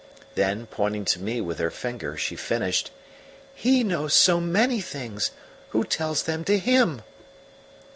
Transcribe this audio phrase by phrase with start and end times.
[0.33, 2.89] Then, pointing to me with her finger, she finished:
[3.53, 5.29] "HE knows so many things!
[5.69, 7.03] Who tells them to HIM?"